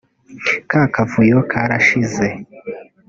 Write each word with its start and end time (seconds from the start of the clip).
ka 0.69 0.81
Kavuyo 0.93 1.39
karashize 1.51 2.27